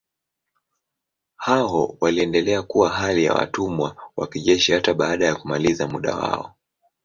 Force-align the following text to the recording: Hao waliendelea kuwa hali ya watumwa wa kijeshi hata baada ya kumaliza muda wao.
Hao 1.35 1.97
waliendelea 2.01 2.61
kuwa 2.61 2.89
hali 2.89 3.23
ya 3.23 3.33
watumwa 3.33 3.95
wa 4.15 4.27
kijeshi 4.27 4.71
hata 4.71 4.93
baada 4.93 5.25
ya 5.25 5.35
kumaliza 5.35 5.87
muda 5.87 6.15
wao. 6.15 6.55